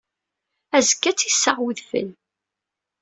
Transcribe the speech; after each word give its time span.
Azekka 0.77 1.07
ad 1.09 1.15
tt-issaɣ 1.17 1.57
wedfel. 1.63 2.09